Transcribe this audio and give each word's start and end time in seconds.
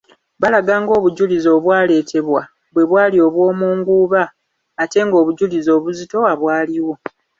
Balaga 0.41 0.73
ng'obujulizi 0.81 1.47
obwaleetebwa 1.57 2.41
bwe 2.73 2.83
bwali 2.89 3.17
obwomunguuba 3.27 4.23
ate 4.81 4.99
ng'obujulizi 5.05 5.69
obuzitowa 5.77 6.31
bwaliwo. 6.41 6.93